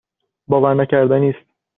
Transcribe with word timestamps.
باورنکردنی 0.47 1.29
است. 1.29 1.45